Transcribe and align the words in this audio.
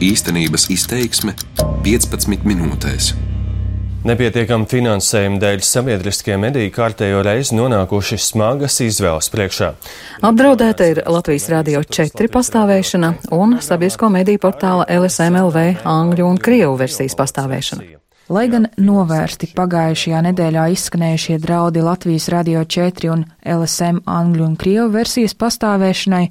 Īstenības 0.00 0.70
izteiksme 0.72 1.34
15 1.84 2.46
minūtēs. 2.48 3.10
Nepietiekama 4.08 4.64
finansējuma 4.64 5.36
dēļ 5.42 5.60
sabiedriskie 5.68 6.38
mediji 6.40 6.72
kārtējo 6.72 7.20
reizi 7.26 7.58
nonākuši 7.58 8.16
smagas 8.24 8.80
izvēles 8.80 9.28
priekšā. 9.28 9.74
Apdraudēta 10.24 10.88
ir 10.94 11.04
Latvijas 11.04 11.50
Rādio 11.52 11.84
4 11.84 12.32
pastāvēšana 12.32 13.14
un 13.36 13.58
sabiedrisko 13.60 14.08
mediju 14.16 14.40
portāla 14.48 14.88
LSMLV 14.88 15.84
angļu 15.84 16.32
un 16.32 16.40
krievu 16.40 16.80
versijas 16.80 17.20
pastāvēšana. 17.20 17.99
Lai 18.30 18.44
gan 18.46 18.68
novērsti 18.78 19.48
pagājušajā 19.58 20.20
nedēļā 20.22 20.68
izskanējušie 20.70 21.40
draudi 21.42 21.80
Latvijas 21.82 22.28
Radio 22.30 22.60
4 22.62 23.08
un 23.10 23.24
LSM 23.42 24.04
angļu 24.06 24.44
un 24.46 24.52
krievu 24.60 24.84
versijas 24.94 25.34
pastāvēšanai, 25.34 26.28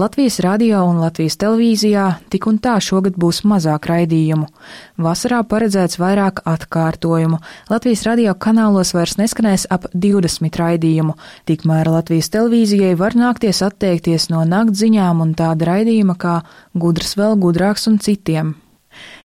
Latvijas 0.00 0.38
radio 0.46 0.80
un 0.88 1.02
Latvijas 1.02 1.36
televīzijā 1.42 2.06
tik 2.32 2.48
un 2.48 2.56
tā 2.56 2.78
šogad 2.80 3.20
būs 3.20 3.42
mazāk 3.44 3.90
raidījumu. 3.90 4.48
Vasarā 4.96 5.42
paredzēts 5.44 6.00
vairāk 6.00 6.40
atkārtojumu. 6.48 7.42
Latvijas 7.68 8.06
radio 8.08 8.32
kanālos 8.32 8.94
vairs 8.96 9.18
neskanēs 9.20 9.68
ap 9.68 9.90
20 9.92 10.56
raidījumu, 10.56 11.18
tikmēr 11.44 11.92
Latvijas 11.98 12.32
televīzijai 12.32 12.96
var 12.96 13.12
nākties 13.12 13.60
atteikties 13.68 14.30
no 14.32 14.40
naktziņām 14.48 15.20
un 15.20 15.36
tāda 15.36 15.74
raidījuma 15.74 16.16
kā 16.16 16.40
gudrs 16.72 17.12
vēl 17.20 17.36
gudrāks 17.44 17.90
un 17.92 18.00
citiem. 18.00 18.56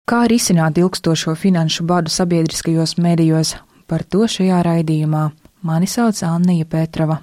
Kā 0.08 0.22
risināt 0.32 0.78
ilgstošo 0.80 1.34
finanšu 1.36 1.84
badu 1.84 2.08
sabiedriskajos 2.08 2.94
medijos? 3.04 3.50
Par 3.92 4.06
to 4.08 4.24
šajā 4.24 4.62
raidījumā. 4.64 5.26
Mani 5.68 5.90
sauc 5.92 6.22
Annija 6.24 6.64
Pētrava. 6.64 7.18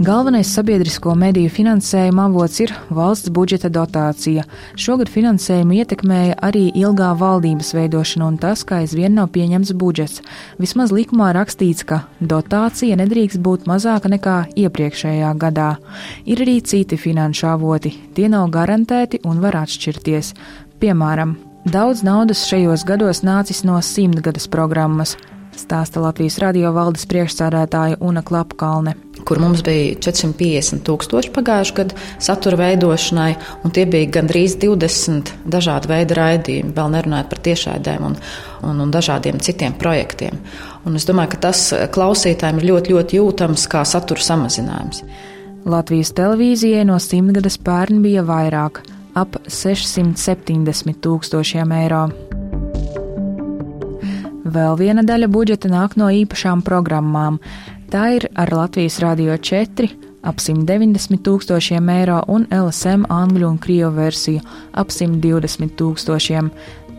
Galvenais 0.00 0.48
sabiedrisko 0.48 1.12
mediju 1.12 1.50
finansējuma 1.52 2.22
avots 2.30 2.62
ir 2.64 2.70
valsts 2.96 3.28
budžeta 3.36 3.68
dotācija. 3.68 4.46
Šogad 4.80 5.10
finansējumu 5.12 5.74
ietekmēja 5.76 6.38
arī 6.46 6.62
ilgā 6.72 7.10
valdības 7.20 7.74
veidošana 7.76 8.30
un 8.30 8.38
tas, 8.40 8.62
ka 8.64 8.78
aizvien 8.80 9.12
nav 9.18 9.28
pieņemts 9.34 9.74
budžets. 9.76 10.22
Vismaz 10.56 10.94
likumā 10.96 11.34
rakstīts, 11.36 11.84
ka 11.84 11.98
dotācija 12.32 12.96
nedrīkst 12.96 13.42
būt 13.44 13.68
mazāka 13.68 14.08
nekā 14.08 14.38
iepriekšējā 14.62 15.34
gadā. 15.42 15.74
Ir 16.24 16.40
arī 16.46 16.62
citi 16.64 16.96
finanšu 16.96 17.50
avoti, 17.52 17.92
tie 18.16 18.30
nav 18.32 18.48
garantēti 18.56 19.20
un 19.28 19.44
var 19.44 19.60
atšķirties. 19.66 20.32
Piemēram, 20.80 21.36
daudz 21.68 22.00
naudas 22.08 22.46
šajos 22.48 22.88
gados 22.88 23.20
nācis 23.20 23.66
no 23.68 23.76
simtgades 23.84 24.48
programmas 24.48 25.18
stāsta 25.56 26.00
Latvijas 26.02 26.38
radio 26.42 26.72
valdes 26.74 27.06
priekšsādātāja 27.10 27.98
Una 28.00 28.22
Klapkalne. 28.26 28.94
Kur 29.28 29.40
mums 29.42 29.60
bija 29.64 29.96
450 30.00 30.82
tūkstoši 30.86 31.32
pagājušajā 31.34 31.76
gadā 31.76 31.98
satura 32.22 32.58
veidošanai, 32.60 33.34
un 33.64 33.74
tie 33.74 33.84
bija 33.90 34.08
gandrīz 34.18 34.56
20 34.62 35.34
dažādu 35.50 35.90
veidu 35.92 36.16
raidījumi, 36.18 36.72
vēl 36.76 36.94
nerunājot 36.96 37.30
par 37.32 37.42
tiešraidēm 37.48 38.06
un, 38.08 38.16
un, 38.66 38.80
un 38.86 38.94
dažādiem 38.94 39.40
citiem 39.44 39.76
projektiem. 39.80 40.40
Un 40.88 40.96
es 40.96 41.06
domāju, 41.08 41.34
ka 41.34 41.44
tas 41.50 41.66
klausītājiem 41.92 42.62
ir 42.62 42.70
ļoti, 42.72 42.96
ļoti 42.96 43.20
jūtams 43.20 43.68
kā 43.70 43.84
satura 43.88 44.24
samazinājums. 44.24 45.04
Latvijas 45.68 46.14
televīzijai 46.16 46.86
no 46.88 46.96
simtgades 47.02 47.60
pērn 47.60 48.00
bija 48.04 48.24
vairāk- 48.24 48.80
ap 49.22 49.36
670 49.46 51.02
tūkstošiem 51.04 51.80
eiro. 51.82 52.08
Vēl 54.50 54.78
viena 54.80 55.02
daļa 55.06 55.28
budžeta 55.30 55.68
nāk 55.70 55.94
no 56.00 56.08
īpašām 56.10 56.64
programmām. 56.66 57.38
Tā 57.90 58.06
ir 58.16 58.26
ar 58.34 58.50
Latvijas 58.54 58.98
Rādio 59.02 59.36
4 59.36 59.90
ap 60.26 60.40
190 60.42 61.22
tūkstošiem 61.24 61.86
eiro 61.94 62.18
un 62.28 62.46
LSM 62.52 63.06
angļu 63.12 63.46
un 63.48 63.60
krievu 63.62 63.92
versiju 63.96 64.42
ap 64.74 64.90
120 64.90 65.76
tūkstošiem. 65.78 66.50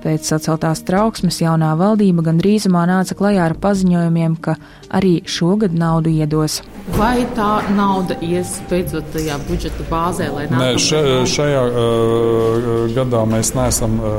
Pēc 0.02 0.26
saceltās 0.26 0.82
trauksmes 0.82 1.38
jaunā 1.44 1.76
valdība 1.78 2.24
gandrīzumā 2.26 2.88
nāca 2.90 3.14
klajā 3.18 3.44
ar 3.52 3.53
paziņojumiem, 3.62 4.38
ka 4.42 4.56
arī 4.90 5.20
šogad 5.30 5.75
naudu 5.78 6.09
iedos. 6.09 6.62
Vai 6.98 7.22
tā 7.38 7.62
nauda 7.75 8.18
ies 8.25 8.56
beidzot 8.72 9.12
tajā 9.14 9.38
budžeta 9.46 9.86
bāzē? 9.92 10.31
Nē, 10.50 10.72
še, 10.81 11.03
šajā 11.30 11.62
uh, 11.70 12.70
gadā 12.96 13.22
mēs 13.30 13.53
neesam 13.58 14.00
uh, 14.02 14.12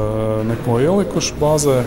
neko 0.46 0.78
ielikuši 0.86 1.38
bāzē. 1.42 1.78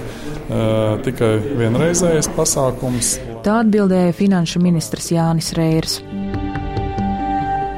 Uh, 0.46 1.00
tikai 1.02 1.40
vienreizējais 1.58 2.28
pasākums. 2.36 3.16
Tā 3.48 3.64
atbildēja 3.64 4.14
finanšu 4.14 4.62
ministrs 4.62 5.10
Jānis 5.16 5.56
Reirs. 5.58 6.04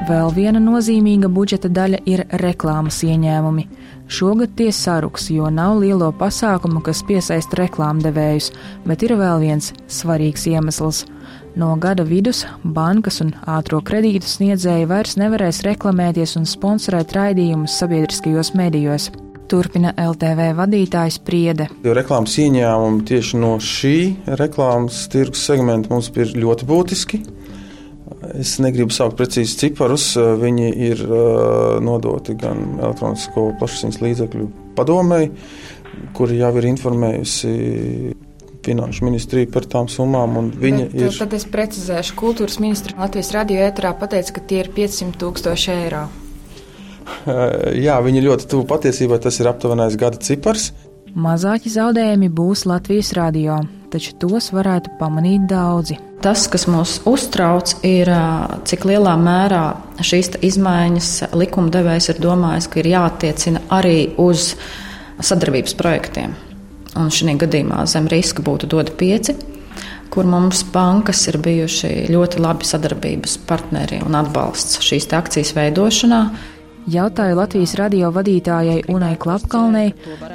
Vēl 0.08 0.30
viena 0.32 0.60
nozīmīga 0.62 1.28
budžeta 1.28 1.68
daļa 1.68 1.98
ir 2.08 2.22
reklāmas 2.40 3.02
ieņēmumi. 3.04 3.66
Šogad 4.08 4.54
tie 4.56 4.70
saruks, 4.72 5.26
jo 5.28 5.50
nav 5.52 5.82
lielo 5.82 6.08
pasākumu, 6.16 6.80
kas 6.86 7.02
piesaista 7.04 7.58
reklāmdevējus, 7.60 8.48
bet 8.88 9.04
ir 9.04 9.12
vēl 9.20 9.42
viens 9.42 9.68
svarīgs 9.92 10.46
iemesls. 10.48 11.02
No 11.60 11.74
gada 11.76 12.06
vidus 12.08 12.46
bankas 12.64 13.20
un 13.20 13.34
ātrā 13.44 13.82
kredītu 13.84 14.30
sniedzēji 14.32 14.88
vairs 14.88 15.18
nevarēs 15.20 15.60
reklamēties 15.66 16.38
un 16.40 16.48
sponsorēt 16.48 17.12
raidījumus 17.12 17.76
sabiedriskajos 17.76 18.54
medijos. 18.56 19.10
Turpina 19.48 19.92
LTV 19.92 20.54
vadītājs 20.56 21.20
Priede. 21.24 21.68
Reklāmas 21.84 22.38
ieņēmumi 22.40 23.04
tieši 23.12 23.42
no 23.44 23.58
šī 23.60 23.96
reklāmas 24.40 25.04
tirgus 25.12 25.44
segmenta 25.48 25.92
mums 25.92 26.08
ir 26.16 26.32
ļoti 26.32 26.68
būtiski. 26.68 27.20
Es 28.38 28.56
negribu 28.58 28.90
saukt 28.94 29.18
precīzi 29.18 29.56
ciparus. 29.60 30.10
Viņi 30.16 30.70
ir 30.88 31.02
uh, 31.06 31.78
nodoti 31.84 32.34
gan 32.38 32.80
elektronisko 32.80 33.52
plašsaziņas 33.60 34.00
līdzekļu 34.02 34.46
padomēji, 34.78 35.30
kuri 36.18 36.40
jau 36.40 36.54
ir 36.58 36.70
informējusi 36.72 37.52
Finanšu 38.68 39.06
ministrija 39.06 39.48
par 39.52 39.64
tām 39.70 39.86
summām. 39.88 40.50
Bet, 40.58 40.90
ir... 40.92 41.12
Tad 41.14 41.32
es 41.38 41.46
precizēšu, 41.48 42.16
kultūras 42.18 42.58
ministra 42.60 42.98
Latvijas 42.98 43.30
radio 43.36 43.62
ēterā 43.64 43.94
pateica, 43.96 44.34
ka 44.36 44.42
tie 44.50 44.64
ir 44.64 44.72
500 44.74 45.16
tūkstoši 45.22 45.70
eiro. 45.72 46.02
Jā, 47.86 47.96
viņi 48.04 48.24
ļoti 48.26 48.48
tuvu 48.50 48.66
patiesībai, 48.68 49.20
tas 49.24 49.38
ir 49.40 49.48
aptuvenais 49.48 49.96
gada 50.00 50.20
cipars. 50.20 50.72
Mazāki 51.16 51.72
zaudējumi 51.72 52.28
būs 52.28 52.66
Latvijas 52.68 53.14
radio, 53.16 53.62
taču 53.92 54.14
tos 54.20 54.50
varētu 54.54 54.96
pamanīt 55.00 55.46
daudzi. 55.50 55.98
Tas, 56.22 56.48
kas 56.50 56.66
mūs 56.70 56.96
uztrauc, 57.06 57.76
ir 57.86 58.10
cik 58.66 58.88
lielā 58.90 59.14
mērā 59.20 59.62
šīs 60.02 60.32
izmaiņas 60.48 61.12
likumdevējs 61.38 62.10
ir 62.12 62.20
domājis, 62.22 62.66
ka 62.70 62.82
ir 62.82 62.90
jāattiecina 62.94 63.62
arī 63.74 64.10
uz 64.18 64.52
sadarbības 65.22 65.76
projektiem. 65.78 66.34
Un 66.98 67.12
šī 67.14 67.36
gadījumā 67.38 67.84
zem 67.86 68.08
riska 68.10 68.42
būtu 68.42 68.66
dota 68.70 68.94
pieci, 68.98 69.36
kur 70.10 70.26
mums 70.26 70.64
bankas 70.74 71.22
ir 71.30 71.38
bijuši 71.44 72.08
ļoti 72.10 72.42
labi 72.42 72.66
sadarbības 72.66 73.38
partneri 73.46 74.00
un 74.02 74.18
atbalsts 74.18 74.80
šīs 74.82 75.06
akcijas 75.14 75.54
veidošanā. 75.54 76.22
Jautāju 76.88 77.36
Latvijas 77.36 77.74
radio 77.76 78.08
vadītājai 78.14 78.86
Unai 78.88 79.12
Klapkalnei, 79.20 79.92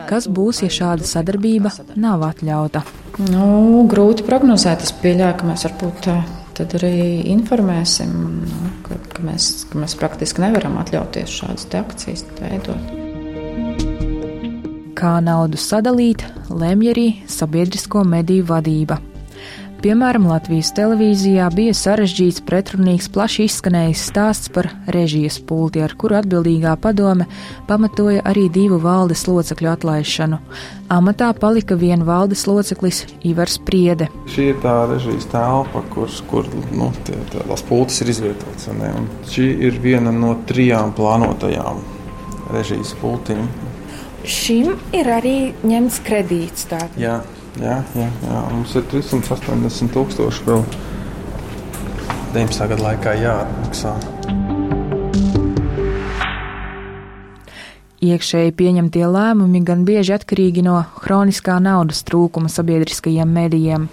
kas 0.08 0.30
būs, 0.30 0.62
ja 0.62 0.70
šāda 0.72 1.08
sadarbība 1.10 1.74
nav 1.98 2.24
atļauta. 2.30 2.86
Nu, 3.22 3.84
grūti 3.90 4.26
prognozēt. 4.26 4.82
Es 4.82 4.94
pieļauju, 5.04 5.36
ka 5.38 5.50
mēs 5.52 5.68
varbūt 5.68 6.08
tad 6.58 6.74
arī 6.80 7.22
informēsim, 7.34 8.12
nu, 8.42 8.72
ka, 8.88 8.98
ka, 9.14 9.22
mēs, 9.26 9.68
ka 9.70 9.82
mēs 9.82 9.96
praktiski 10.00 10.42
nevaram 10.42 10.80
atļauties 10.82 11.38
šādas 11.42 11.70
akcijas 11.78 12.26
veidot. 12.42 12.92
Kā 14.98 15.18
naudu 15.22 15.60
sadalīt, 15.60 16.26
lemj 16.50 16.94
arī 16.94 17.08
sabiedrisko 17.30 18.06
mediju 18.08 18.48
vadība. 18.50 19.02
Piemēram, 19.84 20.30
Latvijas 20.32 20.70
televīzijā 20.78 21.50
bija 21.52 21.74
sarežģīts, 21.76 22.40
pretrunīgs, 22.48 23.10
plaši 23.12 23.50
izskanējis 23.50 24.04
stāsts 24.08 24.52
par 24.56 24.70
režijas 24.96 25.42
pulti, 25.44 25.82
ar 25.84 25.92
kuru 26.00 26.16
atbildīgā 26.22 26.78
padome 26.80 27.28
pamatoja 27.68 28.22
arī 28.32 28.46
divu 28.48 28.78
valdes 28.80 29.26
locekļu 29.28 29.72
atlaišanu. 29.74 30.40
Amatā 30.88 31.34
palika 31.36 31.76
viena 31.76 32.08
valdes 32.08 32.46
loceklis 32.48 33.02
Ivars 33.28 33.60
Priede. 33.68 34.08
Šī 34.32 34.54
ir 34.54 34.64
tā 34.64 34.78
režijas 34.94 35.28
telpa, 35.36 35.84
kur, 35.92 36.08
kur 36.32 36.48
nu, 36.72 36.94
tie, 37.04 37.20
tās 37.36 37.68
pultis 37.68 38.00
ir 38.06 38.16
izvietotas. 38.16 38.72
Šī 39.36 39.52
ir 39.68 39.84
viena 39.84 40.16
no 40.16 40.38
trijām 40.48 40.96
plānotajām 40.96 41.84
režijas 42.56 42.96
pultīm. 43.04 43.50
Šim 44.24 44.78
ir 44.96 45.16
arī 45.20 45.38
ņemts 45.68 46.04
kredīts. 46.08 46.72
Tātad. 46.72 46.96
Jā. 46.96 47.20
Jā, 47.62 47.84
jā, 47.94 48.08
jā. 48.26 48.40
mums 48.50 48.74
ir 48.74 48.86
380 48.90 49.94
tūkstoši 49.94 50.46
vēl 50.48 50.64
19. 52.34 52.66
gada 52.72 52.82
laikā 52.82 53.14
jāatmaksā. 53.22 53.94
Iekšēji 58.04 58.52
pieņemtie 58.60 59.04
lēmumi 59.08 59.62
gan 59.64 59.86
bieži 59.88 60.16
atkarīgi 60.18 60.64
no 60.66 60.82
hroniskā 61.06 61.60
naudas 61.64 62.02
trūkuma 62.08 62.50
sabiedriskajiem 62.52 63.30
medijiem. 63.32 63.86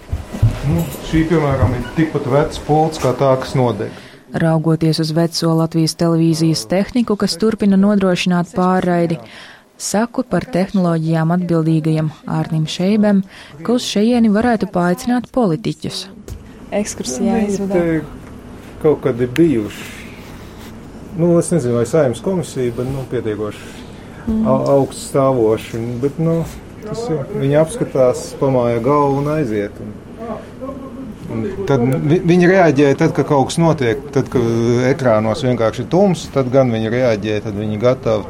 Nu, 0.66 0.82
šī, 1.10 1.26
piemēram, 1.30 1.76
ir 1.76 1.84
tikpat 1.98 2.26
vecs 2.32 2.58
pults 2.64 2.98
kā 3.02 3.12
tā, 3.20 3.30
kas 3.42 3.54
nodeg. 3.58 3.92
Raugoties 4.40 5.02
uz 5.04 5.12
veco 5.14 5.52
Latvijas 5.58 5.94
televīzijas 6.00 6.64
tehniku, 6.70 7.16
kas 7.20 7.36
turpina 7.38 7.78
nodrošināt 7.78 8.52
pārraidi, 8.56 9.20
saku 9.80 10.24
par 10.28 10.44
tehnoloģijām 10.52 11.32
atbildīgajam 11.36 12.10
Ārnim 12.28 12.66
Šeibem, 12.68 13.22
ka 13.64 13.76
uz 13.78 13.86
šejieni 13.88 14.30
varētu 14.32 14.68
paaicināt 14.74 15.30
politiķus. 15.34 16.04
Ekskursijā 16.80 17.40
izvada. 17.48 17.84
Kaut 18.82 19.02
kad 19.04 19.20
ir 19.20 19.32
bijuši. 19.36 19.88
Nu, 21.18 21.32
es 21.40 21.50
nezinu, 21.50 21.74
vai 21.80 21.86
saimnes 21.88 22.20
komisija, 22.24 22.72
bet 22.76 22.86
nu, 22.88 23.02
pietiekoši 23.10 23.64
mm. 24.28 24.46
augsts 24.46 25.08
stāvoši. 25.10 25.80
Bet, 26.02 26.20
nu, 26.22 26.38
tas 26.84 27.02
ir. 27.10 27.24
Viņi 27.42 27.58
apskatās, 27.60 28.30
pamāja 28.40 28.78
galvu 28.84 29.24
un 29.24 29.34
aiziet. 29.34 29.82
Un, 29.82 29.96
Tad 31.68 31.82
viņi 32.26 32.48
reaģēja, 32.50 32.96
tad, 32.98 33.12
kad 33.14 33.28
kaut 33.28 33.52
kas 33.52 33.58
notiek, 33.62 34.00
tad, 34.10 34.26
kad 34.32 34.46
ekrānos 34.88 35.44
vienkārši 35.46 35.84
ir 35.84 35.90
tums, 35.92 36.24
tad 36.34 36.48
gan 36.50 36.72
viņi 36.74 36.90
reaģē, 36.90 37.36
tad 37.44 37.54
viņi 37.54 37.76
ir 37.76 37.84
gatavi 37.84 38.26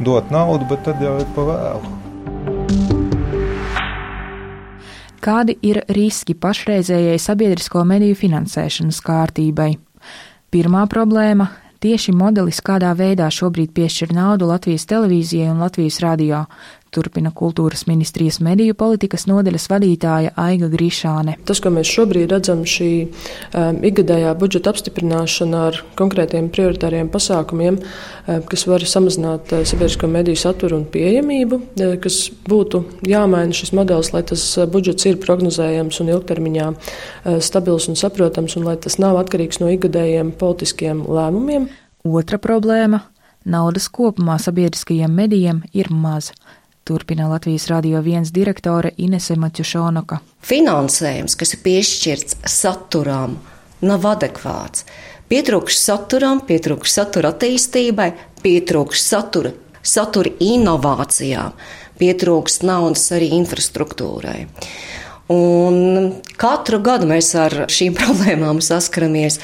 dot 0.00 0.30
naudu, 0.34 0.66
bet 0.70 0.82
tad 0.86 1.02
jau 1.02 1.18
ir 1.20 1.28
pa 1.36 1.46
vēlu. 1.50 1.92
Kādi 5.24 5.54
ir 5.64 5.80
riski 5.88 6.34
pašreizējai 6.36 7.16
sabiedrisko 7.22 7.80
mediju 7.88 8.16
finansēšanas 8.18 8.98
kārtībai? 9.04 9.70
Pirmā 10.52 10.82
problēma 10.90 11.48
tieši 11.80 12.12
modelis, 12.16 12.60
kādā 12.64 12.90
veidā 12.96 13.30
šobrīd 13.32 13.72
piešķir 13.76 14.12
naudu 14.16 14.50
Latvijas 14.50 14.84
televīzijai 14.90 15.48
un 15.52 15.64
Latvijas 15.64 16.00
radio 16.04 16.44
turpina 16.94 17.32
kultūras 17.34 17.84
ministrijas 17.90 18.38
mediju 18.44 18.76
politikas 18.78 19.26
nodeļas 19.30 19.66
vadītāja 19.72 20.32
Aiga 20.40 20.68
Grīšāne. 20.72 21.36
Tas, 21.48 21.60
ko 21.62 21.72
mēs 21.74 21.90
šobrīd 21.90 22.32
redzam, 22.32 22.62
šī 22.68 22.90
um, 23.04 23.80
ikgadējā 23.90 24.34
budžeta 24.38 24.72
apstiprināšana 24.74 25.62
ar 25.68 25.80
konkrētiem 25.98 26.50
prioritāriem 26.54 27.10
pasākumiem, 27.12 27.80
um, 27.80 28.44
kas 28.50 28.66
var 28.70 28.86
samazināt 28.88 29.52
uh, 29.52 29.64
sabiedrisko 29.66 30.10
mediju 30.10 30.40
saturu 30.40 30.80
un 30.80 30.88
pieejamību, 30.94 31.60
uh, 31.60 31.94
kas 32.02 32.20
būtu 32.48 32.84
jāmaina 33.10 33.56
šis 33.56 33.74
modelis, 33.76 34.12
lai 34.14 34.24
tas 34.30 34.46
uh, 34.58 34.68
budžets 34.70 35.10
ir 35.10 35.20
prognozējams 35.22 36.02
un 36.04 36.12
ilgtermiņā 36.14 36.70
uh, 36.72 37.40
stabils 37.44 37.90
un 37.90 37.98
saprotams, 37.98 38.56
un 38.58 38.68
lai 38.68 38.78
tas 38.80 39.00
nav 39.02 39.18
atkarīgs 39.22 39.62
no 39.62 39.72
ikgadējiem 39.74 40.34
politiskiem 40.38 41.04
lēmumiem. 41.08 41.70
Otra 42.04 42.36
problēma- 42.36 43.00
naudas 43.54 43.88
kopumā 43.88 44.36
sabiedriskajiem 44.38 45.12
medijiem 45.12 45.62
ir 45.72 45.88
maz. 45.90 46.32
Turpina 46.84 47.28
Latvijas 47.28 47.64
Rādio 47.70 48.02
1 48.04 48.28
direktore 48.28 48.90
Inese 49.00 49.38
Maķušonoka. 49.40 50.18
Finansējums, 50.44 51.32
kas 51.40 51.54
ir 51.56 51.62
piešķirts 51.64 52.36
saturam, 52.44 53.38
nav 53.80 54.04
adekvāts. 54.10 54.84
Pietrūkst 55.32 55.80
saturam, 55.80 56.42
pietrūkst 56.44 57.00
satura 57.00 57.30
attīstībai, 57.32 58.10
pietrūkst 58.44 59.14
satura, 59.14 59.54
satura 59.80 60.34
inovācijām, 60.44 61.56
pietrūkst 62.02 62.68
naudas 62.68 63.06
arī 63.16 63.30
infrastruktūrai. 63.38 64.42
Un 65.32 66.12
katru 66.36 66.82
gadu 66.84 67.08
mēs 67.08 67.32
ar 67.40 67.62
šīm 67.72 67.96
problēmām 68.02 68.60
saskaramies. 68.60 69.40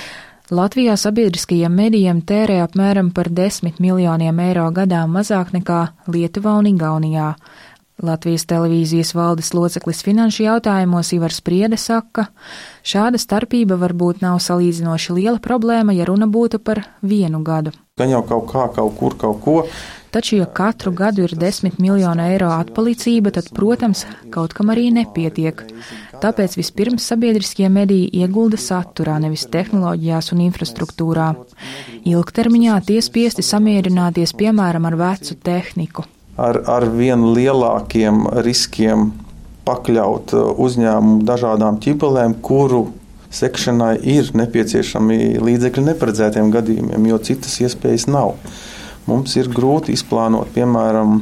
Latvijā 0.50 0.96
sabiedriskajiem 0.98 1.70
medijiem 1.70 2.20
tērē 2.26 2.56
apmēram 2.64 3.12
par 3.14 3.28
10 3.30 3.76
miljoniem 3.78 4.38
eiro 4.42 4.64
gadā 4.74 5.04
mazāk 5.06 5.52
nekā 5.54 5.76
Lietuvā 6.10 6.56
un 6.58 6.66
Igaunijā. 6.72 7.28
Latvijas 8.02 8.48
televīzijas 8.50 9.12
valdes 9.14 9.52
loceklis 9.54 10.02
finanšu 10.02 10.48
jautājumos 10.48 11.12
Ivars 11.14 11.38
Priede 11.46 11.78
saka, 11.78 12.26
šāda 12.82 13.20
starpība 13.22 13.78
varbūt 13.78 14.24
nav 14.24 14.40
salīdzinoši 14.42 15.20
liela 15.20 15.38
problēma, 15.38 15.94
ja 15.94 16.08
runa 16.08 16.26
būtu 16.26 16.58
par 16.58 16.82
vienu 16.98 17.44
gadu. 17.46 17.70
Gan 18.00 18.10
jau 18.10 18.24
kaut 18.26 18.50
kā, 18.50 18.66
kaut 18.74 18.98
kur, 18.98 19.14
kaut 19.20 19.40
ko. 19.44 19.56
Taču, 20.10 20.36
ja 20.40 20.46
katru 20.46 20.90
gadu 20.92 21.22
ir 21.22 21.36
desmit 21.38 21.76
miljonu 21.78 22.24
eiro 22.32 22.48
atpalicība, 22.50 23.30
tad, 23.36 23.52
protams, 23.54 24.02
kaut 24.34 24.56
kam 24.58 24.72
arī 24.74 24.88
nepietiek. 24.94 25.62
Tāpēc 26.20 26.56
vispirms 26.58 27.06
sabiedriskie 27.06 27.68
mediji 27.70 28.08
iegulda 28.18 28.58
saturā, 28.58 29.20
nevis 29.22 29.46
tehnoloģijās 29.52 30.32
un 30.34 30.42
infrastruktūrā. 30.48 31.28
Ilgtermiņā 32.10 32.80
tie 32.88 32.98
spiesti 33.06 33.44
samierināties, 33.46 34.34
piemēram, 34.40 34.90
ar 34.90 34.98
vecu 34.98 35.38
tehniku. 35.46 36.04
Ar, 36.40 36.58
ar 36.66 36.88
vien 36.90 37.30
lielākiem 37.36 38.24
riskiem 38.42 39.12
pakļaut 39.68 40.34
uh, 40.34 40.50
uzņēmumu 40.58 41.22
dažādām 41.28 41.78
ķibelēm, 41.84 42.34
kuru 42.42 42.88
sekšanai 43.30 43.94
ir 44.10 44.34
nepieciešami 44.34 45.38
līdzekļi 45.38 45.86
neparedzētiem 45.92 46.50
gadījumiem, 46.50 47.06
jo 47.12 47.22
citas 47.30 47.60
iespējas 47.62 48.08
nav 48.10 48.34
mums 49.08 49.36
ir 49.40 49.50
grūti 49.52 49.94
izplānot, 49.96 50.50
piemēram, 50.54 51.20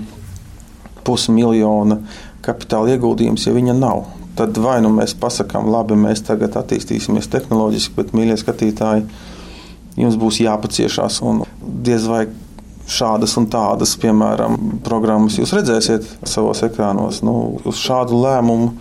pusmiljona 1.06 2.00
kapitāla 2.44 2.94
ieguldījums, 2.94 3.46
ja 3.48 3.54
viņa 3.56 3.76
nav. 3.78 4.06
Tad 4.38 4.58
vai 4.62 4.78
nu 4.84 4.90
mēs 4.94 5.16
pasakām, 5.18 5.70
labi, 5.72 5.96
mēs 5.98 6.22
tagad 6.26 6.54
attīstīsimies 6.60 7.30
tehnoloģiski, 7.32 7.96
bet, 7.96 8.12
mīļie 8.14 8.36
skatītāji, 8.38 9.08
jums 9.98 10.18
būs 10.20 10.38
jāpaciešās 10.44 11.18
un 11.26 11.42
diez 11.58 12.06
vai 12.06 12.28
šādas 12.88 13.34
un 13.40 13.48
tādas, 13.52 13.96
piemēram, 14.00 14.56
programmas 14.86 15.36
jūs 15.40 15.52
redzēsiet 15.56 16.06
savos 16.28 16.62
ekrānos. 16.64 17.20
Nu, 17.26 17.58
uz 17.68 17.82
šādu 17.82 18.22
lēmumu 18.22 18.72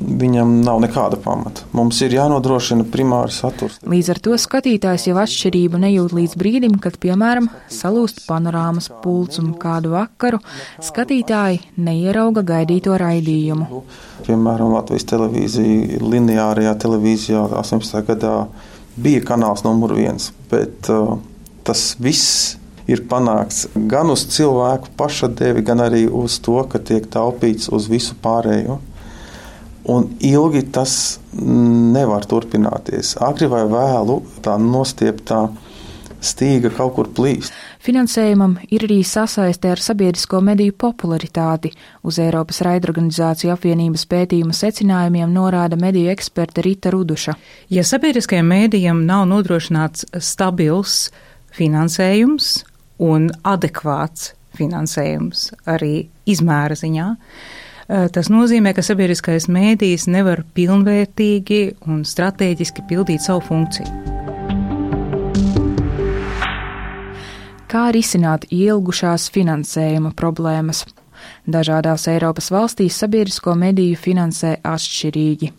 viņam 0.00 0.60
nav 0.64 0.80
nekāda 0.84 1.18
pamata. 1.22 1.64
Mums 1.76 2.00
ir 2.04 2.14
jānodrošina 2.16 2.86
primārs 2.92 3.40
saturs. 3.42 3.78
Līdz 3.86 4.10
ar 4.14 4.20
to 4.24 4.38
skatītājs 4.40 5.08
jau 5.08 5.16
atšķirību 5.22 5.80
nejūt 5.82 6.14
līdz 6.16 6.36
brīdim, 6.40 6.76
kad, 6.82 6.98
piemēram, 7.02 7.48
salūst 7.72 8.24
panorāmas 8.28 8.90
pults 9.02 9.40
un 9.42 9.54
kādu 9.60 9.94
vakaru 9.96 10.40
skatītāji 10.84 11.62
neierauga 11.76 12.44
gaidīto 12.46 12.96
raidījumu. 13.00 13.82
Piemēram, 14.26 14.74
Latvijas 14.76 15.08
televīzija, 15.12 16.02
lineārajā 16.02 16.76
televīzijā 16.82 17.46
18. 17.62 18.04
gadā 18.10 18.36
bija 18.96 19.24
kanāls 19.26 19.64
numur 19.66 19.96
viens, 19.96 20.30
bet 20.50 20.88
uh, 20.92 21.18
tas 21.66 21.92
viss 22.00 22.56
ir 22.90 23.02
panākts 23.10 23.66
gan 23.90 24.10
uz 24.12 24.24
cilvēku 24.30 24.92
pašadevi, 24.98 25.64
gan 25.66 25.82
arī 25.84 26.06
uz 26.06 26.38
to, 26.42 26.58
ka 26.70 26.78
tiek 26.78 27.08
taupīts 27.10 27.70
uz 27.72 27.90
visu 27.90 28.16
pārējo. 28.22 28.78
Un 29.92 30.08
ilgi 30.24 30.64
tas 30.74 31.20
nevar 31.38 32.26
turpināties. 32.26 33.14
Agri 33.22 33.46
vai 33.50 33.62
vēlu 33.70 34.18
tā 34.42 34.56
nostieptā 34.58 35.44
stīga 36.26 36.72
kaut 36.74 36.96
kur 36.96 37.10
plīst. 37.14 37.54
Finansējumam 37.86 38.56
ir 38.72 38.82
arī 38.88 38.98
sasaiste 39.06 39.70
ar 39.70 39.78
sabiedrisko 39.82 40.40
mediju 40.42 40.74
popularitāti. 40.80 41.70
Uz 42.02 42.18
Eiropas 42.22 42.58
raidorganizāciju 42.66 43.52
apvienības 43.54 44.06
pētījuma 44.10 44.56
secinājumiem 44.56 45.30
norāda 45.30 45.78
mediju 45.78 46.10
eksperte 46.10 46.64
Rita 46.66 46.90
Ruduša. 46.94 47.36
Ja 47.70 47.84
sabiedriskajiem 47.86 48.48
mēdījiem 48.50 49.04
nav 49.06 49.28
nodrošināts 49.30 50.08
stabils 50.18 51.12
finansējums 51.54 52.64
un 53.06 53.30
adekvāts 53.46 54.32
finansējums 54.56 55.50
arī 55.68 56.08
izmēra 56.26 56.74
ziņā, 56.78 57.10
tas 57.86 58.30
nozīmē, 58.32 58.72
ka 58.74 58.82
sabiedriskais 58.82 59.48
mēdījis 59.52 60.08
nevar 60.10 60.42
pilnvērtīgi 60.56 61.62
un 61.86 62.04
strateģiski 62.08 62.86
pildīt 62.90 63.22
savu 63.26 63.44
funkciju. 63.46 64.14
Kā 67.66 67.88
risināt 67.94 68.46
ilgušās 68.54 69.26
finansējuma 69.34 70.12
problēmas? 70.16 70.84
Dažādās 71.50 72.06
Eiropas 72.10 72.50
valstīs 72.54 72.98
sabiedrisko 73.02 73.56
mediju 73.58 73.98
finansē 73.98 74.56
atšķirīgi. 74.62 75.50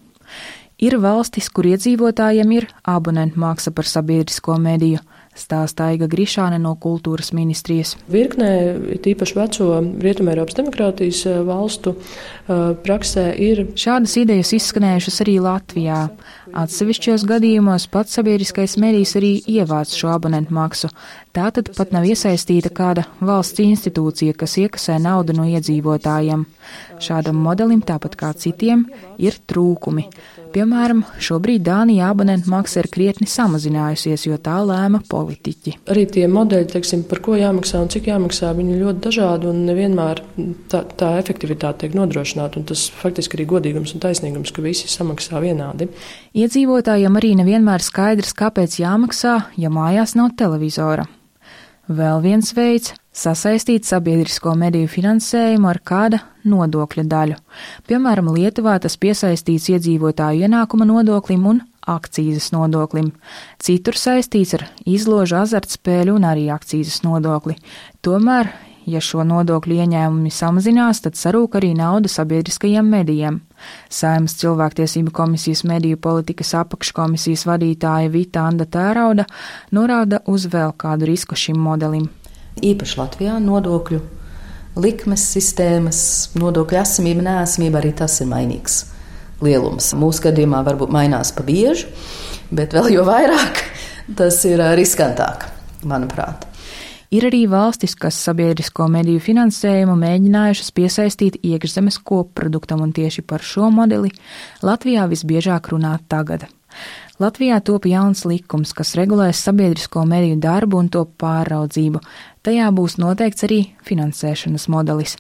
Ir 0.88 0.96
valstis, 1.02 1.50
kur 1.50 1.68
iedzīvotājiem 1.68 2.52
ir 2.54 2.68
abonentmaksa 2.86 3.74
par 3.76 3.90
sabiedrisko 3.90 4.60
mediju, 4.62 5.02
stāsta 5.38 5.91
Aiga 5.91 6.08
Grišāne 6.10 6.60
no 6.62 6.74
kultūras 6.82 7.32
ministrijas. 7.36 7.96
Virknē, 8.12 8.50
tīpaši 9.06 9.38
veco 9.38 9.70
Rietumēropas 10.03 10.58
demokrātijas 10.58 11.24
eh, 11.29 11.39
valstu 11.48 11.94
eh, 11.98 12.74
praksē, 12.84 13.29
ir 13.38 13.63
šādas 13.77 14.17
idejas 14.24 14.53
izskanējušas 14.58 15.24
arī 15.25 15.38
Latvijā. 15.46 16.01
Atsevišķos 16.58 17.25
gadījumos 17.27 17.88
pats 17.91 18.15
sabiedriskais 18.17 18.77
medijs 18.82 19.15
arī 19.20 19.36
ievāc 19.51 19.91
šo 19.94 20.13
abonentu 20.13 20.56
maksu. 20.56 20.89
Tātad 21.36 21.70
pat 21.77 21.91
nav 21.94 22.08
iesaistīta 22.08 22.72
kāda 22.74 23.03
valsts 23.22 23.62
institūcija, 23.62 24.34
kas 24.38 24.58
iekasē 24.63 24.96
naudu 25.03 25.36
no 25.38 25.46
iedzīvotājiem. 25.46 26.48
Šādam 27.04 27.38
modelim, 27.42 27.82
tāpat 27.86 28.16
kā 28.18 28.32
citiem, 28.38 28.88
ir 29.22 29.38
trūkumi. 29.50 30.08
Piemēram, 30.56 31.04
šobrīd 31.22 31.62
Dānijā 31.66 32.08
abonentu 32.13 32.50
maksa 32.50 32.82
ir 32.82 32.88
krietni 32.94 33.27
samazinājusies, 33.30 34.24
jo 34.30 34.38
tā 34.42 34.56
lēma 34.66 35.01
politiķi. 35.10 35.75
Arī 35.92 36.06
tie 36.10 36.25
modeļi, 36.32 36.70
teiksim, 36.72 37.04
par 37.10 37.22
ko 37.25 37.36
jāmaksā 37.38 37.82
un 37.84 37.92
cik 37.94 38.10
jāmaksā, 38.10 38.54
viņi 38.58 38.74
ir 38.74 38.86
ļoti 38.86 39.04
dažādi 39.10 39.50
un 39.51 39.60
nevienmēr 39.68 40.24
tā, 40.72 40.82
tā 40.98 41.12
efektivitāte 41.22 41.86
tiek 41.86 41.98
nodrošināta. 42.00 42.63
Tas 42.72 42.88
faktiski 43.01 43.38
arī 43.39 43.50
godīgums 43.51 43.94
un 43.94 44.06
taisnīgums, 44.08 44.56
ka 44.56 44.66
visi 44.66 44.89
samaksā 44.92 45.44
vienādi. 45.44 45.92
Iedzīvotājiem 46.38 47.20
arī 47.20 47.36
nevienmēr 47.44 47.84
skaidrs, 47.86 48.34
kāpēc 48.38 48.80
jāmaksā, 48.82 49.38
ja 49.60 49.74
mājās 49.74 50.16
nav 50.18 50.34
televizora. 50.39 51.10
Vēl 51.88 52.20
viens 52.20 52.50
veids- 52.51 52.91
sasaistīt 53.24 53.86
sabiedrisko 53.88 54.51
mediju 54.60 54.89
finansējumu 54.91 55.70
ar 55.70 55.79
kāda 55.79 56.20
nodokļa 56.44 57.03
daļu. 57.08 57.38
Piemēram, 57.88 58.27
Lietuvā 58.36 58.79
tas 58.82 58.98
piesaistīts 58.98 59.70
iedzīvotāju 59.72 60.44
ienākuma 60.44 60.86
nodoklim 60.86 61.46
un 61.48 61.62
akcijas 61.88 62.51
nodoklim. 62.51 63.13
Citur 63.63 63.94
saistīts 63.94 64.53
ar 64.53 64.67
izložu 64.86 65.39
azartspēļu 65.39 66.15
un 66.20 66.27
arī 66.27 66.50
akcijas 66.51 67.03
nodokli. 67.03 67.56
Tomēr 68.03 68.51
Ja 68.88 69.01
šo 69.03 69.25
nodokļu 69.27 69.82
ieņēmumi 69.84 70.29
samazinās, 70.32 71.01
tad 71.03 71.17
sarūk 71.20 71.58
arī 71.60 71.74
nauda 71.75 72.08
sabiedriskajiem 72.08 72.88
medijiem. 72.88 73.41
Saimas 73.91 74.38
cilvēktiesību 74.39 75.12
komisijas 75.12 75.65
mediju 75.67 76.00
politikas 76.00 76.53
apakškomisijas 76.56 77.44
vadītāja 77.50 78.13
Vita 78.13 78.46
Anda 78.48 78.63
Tērauda 78.63 79.27
norāda 79.75 80.22
uz 80.32 80.48
vēl 80.53 80.72
kādu 80.79 81.10
risku 81.12 81.36
šim 81.36 81.60
modelim. 81.60 82.08
Īpaši 82.63 83.01
Latvijā 83.01 83.36
nodokļu 83.44 84.00
likmes 84.79 85.27
sistēmas, 85.36 86.00
nodokļu 86.39 86.79
esamība, 86.79 87.27
nēsamība 87.27 87.82
arī 87.82 87.91
tas 87.98 88.22
ir 88.24 88.32
mainīgs 88.32 88.86
lielums. 89.44 89.91
Mūsu 90.00 90.29
gadījumā 90.29 90.63
varbūt 90.63 90.96
mainās 90.96 91.36
pa 91.36 91.44
bieži, 91.46 91.89
bet 92.56 92.72
vēl 92.77 92.94
jo 92.96 93.08
vairāk 93.08 93.65
tas 94.15 94.39
ir 94.48 94.63
riskantāk, 94.79 95.50
manuprāt. 95.84 96.47
Ir 97.08 97.24
arī 97.30 97.46
valstis, 97.48 97.94
kas 97.96 98.18
sabiedrisko 98.20 98.90
mediju 98.92 99.22
finansējumu 99.24 99.94
mēģinājušas 100.02 100.74
piesaistīt 100.76 101.38
iekšzemes 101.40 102.02
koproduktam, 102.04 102.82
un 102.84 102.92
tieši 102.92 103.24
par 103.24 103.46
šo 103.48 103.70
modeli 103.72 104.12
Latvijā 104.60 105.06
visbiežāk 105.08 105.72
runā 105.72 105.94
tagad. 106.12 106.50
Latvijā 107.18 107.58
top 107.66 107.88
jauns 107.90 108.20
likums, 108.30 108.76
kas 108.78 108.92
regulēs 108.94 109.40
sabiedrisko 109.42 110.04
mediju 110.06 110.36
darbu 110.38 110.78
un 110.78 110.90
to 110.94 111.02
pāraudzību. 111.18 111.98
Tajā 112.46 112.68
būs 112.78 113.00
noteikts 113.02 113.48
arī 113.48 113.58
finansēšanas 113.88 114.68
modelis. 114.70 115.16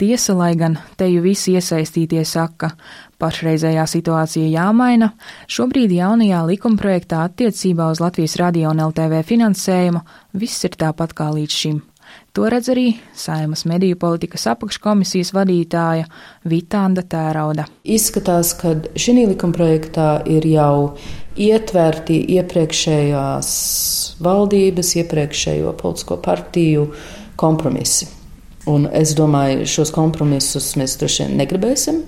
Tiesa, 0.00 0.32
lai 0.38 0.54
gan 0.56 0.78
te 0.96 1.10
jau 1.12 1.20
visi 1.20 1.52
iesaistītie 1.52 2.24
saka, 2.24 2.72
pašreizējā 3.20 3.84
situācija 3.84 4.48
jāmaina, 4.48 5.12
šobrīd 5.44 5.92
jaunajā 5.92 6.40
likumprojektā 6.54 7.20
attiecībā 7.28 7.92
uz 7.92 8.00
Latvijas 8.00 8.40
radio 8.40 8.72
un 8.72 8.80
LTV 8.88 9.20
finansējumu 9.28 10.00
viss 10.32 10.64
ir 10.64 10.80
tāpat 10.80 11.12
kā 11.12 11.28
līdz 11.36 11.62
šim. 11.62 11.82
To 12.32 12.48
redz 12.48 12.70
arī 12.72 12.94
Saimas 13.16 13.66
mediju 13.68 13.98
politikas 14.00 14.46
apakškomisijas 14.48 15.34
vadītāja 15.36 16.06
Vitānda 16.48 17.04
Tērauda. 17.04 17.66
Izskatās, 17.84 18.54
ka 18.56 18.72
šī 18.96 19.26
likumprojektā 19.34 20.22
ir 20.32 20.48
jau 20.48 20.96
ietverti 21.36 22.18
iepriekšējās 22.36 23.52
valdības, 24.22 24.94
iepriekšējo 25.02 25.72
politisko 25.78 26.18
partiju 26.22 26.88
kompromisi. 27.40 28.08
Un 28.70 28.86
es 28.94 29.16
domāju, 29.18 29.66
šos 29.66 29.90
kompromisus 29.94 30.74
mēs 30.78 30.94
droši 31.00 31.24
vien 31.24 31.38
negribēsim. 31.40 32.02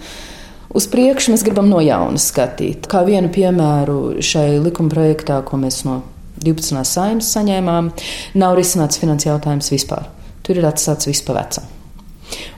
Uz 0.74 0.86
priekšu 0.90 1.34
mēs 1.34 1.44
gribam 1.46 1.68
no 1.70 1.80
jauna 1.82 2.18
skatīt. 2.18 2.88
Kā 2.90 3.04
vienu 3.06 3.30
piemēru 3.34 4.22
šai 4.22 4.60
likumprojektā, 4.62 5.40
ko 5.46 5.58
mēs 5.62 5.82
no 5.86 6.00
12. 6.42 6.82
saimnes 6.86 7.30
saņēmām, 7.34 7.90
nav 8.38 8.58
risināts 8.58 9.00
finanses 9.02 9.30
jautājums 9.30 9.70
vispār. 9.74 10.08
Tur 10.46 10.60
ir 10.60 10.68
atstāts 10.68 11.08
viss 11.10 11.24
pa 11.26 11.38
vecam. 11.38 11.66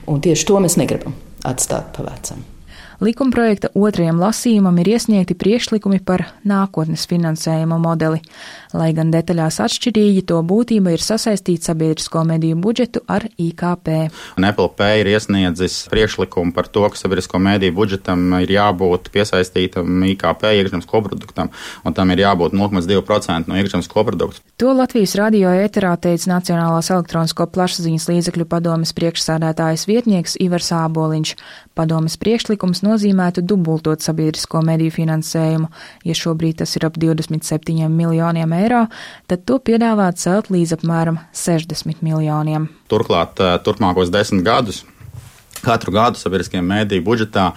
Un 0.09 0.21
tieši 0.23 0.49
to 0.49 0.61
mēs 0.63 0.77
negribam 0.79 1.17
atstāt 1.47 1.93
pa 1.95 2.05
vecam. 2.09 2.56
Likumprojekta 2.97 3.69
otrajam 3.77 4.17
lasījumam 4.17 4.79
ir 4.81 4.87
iesniegti 4.95 5.35
priekšlikumi 5.37 5.99
par 6.01 6.23
nākotnes 6.49 7.03
finansējuma 7.05 7.77
modeli. 7.77 8.23
Lai 8.73 8.87
gan 8.97 9.11
detaļās 9.13 9.59
atšķirīgi, 9.61 10.23
to 10.31 10.39
būtība 10.41 10.95
ir 10.95 11.03
sasaistīt 11.05 11.61
sabiedrisko 11.67 12.23
mediju 12.25 12.57
budžetu 12.57 13.03
ar 13.05 13.27
IKP. 13.29 13.91
Un 14.41 14.47
NPLP 14.49 14.87
ir 15.03 15.11
iesniedzis 15.11 15.83
priekšlikumu 15.93 16.55
par 16.57 16.71
to, 16.73 16.87
ka 16.89 16.97
sabiedrisko 16.97 17.37
mediju 17.37 17.75
budžetam 17.77 18.33
ir 18.41 18.55
jābūt 18.55 19.11
piesaistītam 19.13 20.01
IKP 20.15 20.49
iekšzemes 20.57 20.89
koproduktam, 20.89 21.53
un 21.85 21.93
tam 21.93 22.15
ir 22.15 22.25
jābūt 22.25 22.57
0,2% 22.57 23.45
no 23.45 23.61
iekšzemes 23.61 23.91
koprodukta. 23.93 24.41
To 24.57 24.73
Latvijas 24.73 25.13
radio 25.21 25.53
ēterā 25.53 25.93
teica 26.01 26.33
Nacionālās 26.33 26.89
elektronisko 26.89 27.45
plašsaziņas 27.53 28.09
līdzekļu 28.09 28.49
padomes 28.49 28.97
priekšsādātājas 28.97 29.85
vietnieks 29.85 30.39
Ivars 30.41 30.73
Āboliņš. 30.73 31.37
Padomes 31.77 32.17
priekšlikums 32.17 32.81
nozīmētu 32.87 33.43
dubultot 33.45 34.03
sabiedrisko 34.03 34.63
mediju 34.65 34.95
finansējumu. 34.97 35.69
Ja 36.07 36.17
šobrīd 36.17 36.61
tas 36.63 36.75
ir 36.79 36.87
ap 36.87 36.97
27 36.97 37.87
miljoniem 37.93 38.57
eiro, 38.57 38.85
tad 39.27 39.45
to 39.45 39.59
piedāvā 39.59 40.09
celt 40.17 40.51
līdz 40.53 40.79
apmēram 40.79 41.21
60 41.35 42.03
miljoniem. 42.07 42.71
Turklāt 42.91 43.43
eh, 43.43 43.57
turpmākos 43.63 44.13
desmit 44.13 44.47
gadus 44.47 44.85
Katru 45.63 45.91
gadu 45.95 46.19
sabiedriskajiem 46.19 46.67
mēdīju 46.69 47.03
budžetā 47.05 47.47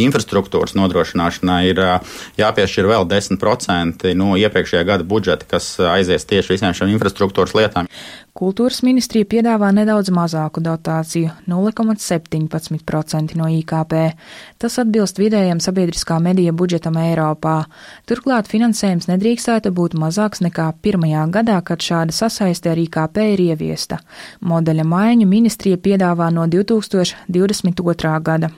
infrastruktūras 0.00 0.72
nodrošināšanai 0.78 1.60
ir 1.68 1.82
eh, 1.84 2.16
jāpiešķir 2.40 2.88
vēl 2.90 3.06
10% 3.10 4.14
no 4.18 4.32
iepriekšējā 4.40 4.86
gada 4.88 5.06
budžeta, 5.06 5.48
kas 5.50 5.74
aizies 5.92 6.26
tieši 6.30 6.56
visiem 6.56 6.76
šiem 6.76 6.94
infrastruktūras 6.96 7.56
lietām. 7.58 7.90
Kultūras 8.30 8.84
ministrija 8.86 9.26
piedāvā 9.26 9.72
nedaudz 9.74 10.12
mazāku 10.14 10.62
dotāciju- 10.62 11.32
0,17% 11.50 13.34
no 13.34 13.48
IKP. 13.50 14.12
Tas 14.58 14.78
atbilst 14.78 15.18
vidējiem 15.18 15.58
sabiedriskā 15.58 16.20
medija 16.22 16.52
budžetam 16.52 16.94
Eiropā. 16.94 17.64
Turklāt 18.06 18.46
finansējums 18.46 19.10
nedrīkstētu 19.10 19.74
būt 19.74 19.98
mazāks 19.98 20.40
nekā 20.46 20.72
pirmajā 20.80 21.26
gadā, 21.30 21.60
kad 21.64 21.78
šāda 21.78 22.12
sasaiste 22.12 22.70
ar 22.70 22.76
IKP 22.78 23.16
ir 23.32 23.38
ieviesta. 23.50 23.98
Modeļa 24.44 24.84
maiņu 24.84 25.26
ministrija 25.26 25.76
piedāvā 25.76 26.32
no 26.32 26.46
2022. 26.46 28.20
gada. 28.22 28.50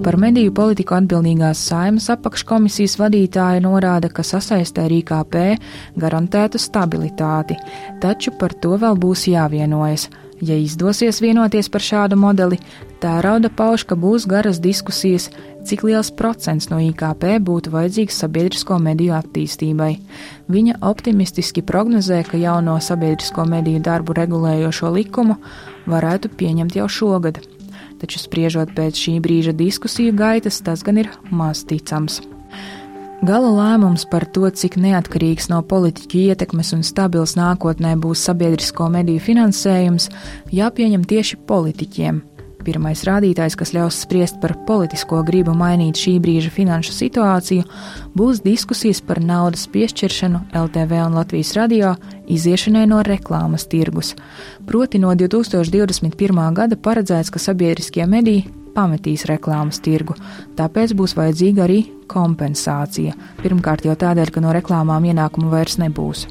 Par 0.00 0.16
mediju 0.16 0.48
politiku 0.56 0.94
atbildīgās 0.96 1.60
saimas 1.68 2.06
apakškomisijas 2.14 2.94
vadītāja 2.96 3.60
norāda, 3.60 4.08
ka 4.08 4.24
sasaistē 4.24 4.86
ar 4.86 4.94
IKP 4.96 5.36
garantētu 6.00 6.56
stabilitāti, 6.62 7.58
taču 8.00 8.32
par 8.40 8.54
to 8.56 8.78
vēl 8.80 8.96
būs 8.96 9.26
jāvienojas. 9.28 10.06
Ja 10.40 10.56
izdosies 10.56 11.20
vienoties 11.20 11.68
par 11.68 11.84
šādu 11.84 12.16
modeli, 12.16 12.56
tērauda 13.04 13.52
pauž, 13.52 13.84
ka 13.84 13.92
būs 13.92 14.24
garas 14.24 14.62
diskusijas, 14.64 15.28
cik 15.68 15.84
liels 15.84 16.08
procents 16.16 16.70
no 16.72 16.80
IKP 16.80 17.36
būtu 17.44 17.76
vajadzīgs 17.76 18.24
sabiedrisko 18.24 18.80
mediju 18.80 19.18
attīstībai. 19.20 19.92
Viņa 20.48 20.80
optimistiski 20.80 21.60
prognozē, 21.60 22.24
ka 22.24 22.40
jauno 22.40 22.80
sabiedrisko 22.80 23.44
mediju 23.44 23.84
darbu 23.84 24.16
regulējošo 24.16 24.96
likumu 24.96 25.36
varētu 25.84 26.32
pieņemt 26.40 26.80
jau 26.80 26.88
šogad 26.88 27.44
taču 28.00 28.20
spriežot 28.22 28.74
pēc 28.76 28.98
šī 28.98 29.16
brīža 29.22 29.54
diskusiju 29.56 30.16
gaitas, 30.16 30.60
tas 30.64 30.84
gan 30.86 31.00
ir 31.02 31.10
maz 31.30 31.64
ticams. 31.68 32.20
Gala 33.20 33.50
lēmums 33.52 34.06
par 34.08 34.24
to, 34.32 34.48
cik 34.48 34.78
neatkarīgs 34.80 35.50
no 35.52 35.58
politiķu 35.60 36.22
ietekmes 36.32 36.72
un 36.72 36.80
stabils 36.88 37.34
nākotnē 37.36 37.92
būs 38.00 38.22
sabiedrisko 38.24 38.86
mediju 38.94 39.20
finansējums, 39.26 40.08
jāpieņem 40.56 41.04
tieši 41.04 41.36
politiķiem, 41.50 42.22
Pirmais 42.64 43.02
rādītājs, 43.08 43.56
kas 43.56 43.72
ļaus 43.72 44.02
spriest 44.04 44.40
par 44.42 44.52
politisko 44.68 45.22
gribu 45.26 45.54
mainīt 45.56 46.00
šī 46.00 46.18
brīža 46.20 46.52
finanšu 46.52 46.92
situāciju, 46.92 47.64
būs 48.16 48.42
diskusijas 48.44 49.00
par 49.04 49.22
naudas 49.24 49.64
piešķiršanu 49.72 50.42
LTV 50.60 51.00
un 51.06 51.16
Latvijas 51.16 51.54
radio 51.56 51.94
iziešanai 52.28 52.86
no 52.90 53.00
reklāmas 53.06 53.64
tirgus. 53.70 54.14
Proti 54.68 55.00
no 55.00 55.14
2021. 55.16 56.40
gada 56.56 56.76
paredzēts, 56.76 57.32
ka 57.32 57.40
sabiedriskie 57.40 58.04
mediji 58.06 58.48
pametīs 58.74 59.24
reklāmas 59.30 59.80
tirgu, 59.82 60.16
tāpēc 60.58 60.94
būs 60.98 61.16
vajadzīga 61.18 61.64
arī 61.66 61.80
kompensācija. 62.10 63.16
Pirmkārt 63.40 63.88
jau 63.88 63.96
tādēļ, 63.98 64.34
ka 64.34 64.44
no 64.44 64.52
reklāmām 64.56 65.08
ienākumu 65.10 65.50
vairs 65.54 65.80
nebūs. 65.82 66.28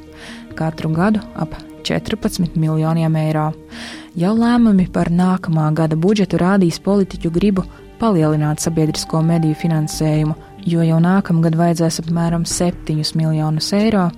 Katru 0.59 0.93
gadu 0.95 1.23
ap 1.39 1.57
14 1.85 2.57
miljoniem 2.59 3.15
eiro. 3.19 3.49
Jau 4.19 4.33
lēmumi 4.35 4.89
par 4.91 5.11
nākamā 5.13 5.69
gada 5.77 5.95
budžetu 5.95 6.39
rādīs 6.41 6.79
politiķu 6.83 7.31
gribu 7.31 7.65
palielināt 7.99 8.63
sabiedrisko 8.63 9.21
mediju 9.25 9.57
finansējumu, 9.59 10.35
jo 10.67 10.83
jau 10.83 10.99
nākamgad 11.03 11.57
vajadzēs 11.59 12.01
apmēram 12.03 12.45
7 12.47 13.15
miljonus 13.19 13.71
eiro 13.75 14.09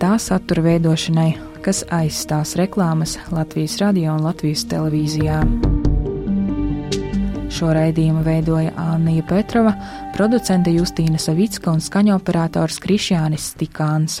tā 0.00 0.14
satura 0.20 0.64
veidošanai, 0.64 1.34
kas 1.64 1.82
aizstās 1.92 2.54
reklāmas 2.60 3.18
Latvijas 3.32 3.76
radio 3.82 4.16
un 4.16 4.24
Latvijas 4.24 4.64
televīzijā. 4.70 5.42
Šo 7.50 7.74
raidījumu 7.74 8.22
veidoja 8.24 8.72
Anna 8.78 9.20
Petrova, 9.28 9.74
producente 10.14 10.72
Justīna 10.72 11.18
Savicka 11.20 11.74
un 11.74 11.82
skaņoperators 11.84 12.78
Krišjānis 12.80 13.50
Stikāns. 13.52 14.20